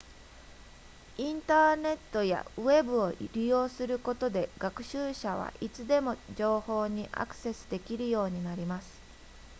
[1.19, 8.99] インターネットやウェブを利用することで学習者はいつでも情報にアクセスできるようになります